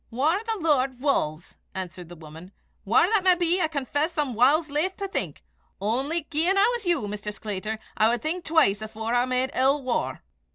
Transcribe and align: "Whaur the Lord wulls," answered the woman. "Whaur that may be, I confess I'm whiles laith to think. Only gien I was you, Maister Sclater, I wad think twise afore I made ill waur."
"Whaur 0.09 0.41
the 0.47 0.57
Lord 0.59 0.99
wulls," 0.99 1.59
answered 1.75 2.09
the 2.09 2.15
woman. 2.15 2.51
"Whaur 2.87 3.05
that 3.09 3.23
may 3.23 3.35
be, 3.35 3.61
I 3.61 3.67
confess 3.67 4.17
I'm 4.17 4.33
whiles 4.33 4.71
laith 4.71 4.95
to 4.95 5.07
think. 5.07 5.43
Only 5.79 6.23
gien 6.31 6.57
I 6.57 6.67
was 6.73 6.87
you, 6.87 7.07
Maister 7.07 7.31
Sclater, 7.31 7.77
I 7.95 8.09
wad 8.09 8.23
think 8.23 8.43
twise 8.43 8.81
afore 8.81 9.13
I 9.13 9.25
made 9.25 9.51
ill 9.53 9.83
waur." 9.83 10.23